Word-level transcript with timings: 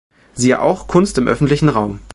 Siehe 0.33 0.59
auch: 0.63 0.87
Kunst 0.87 1.19
im 1.19 1.27
öffentlichen 1.27 1.69
Raum 1.69 1.99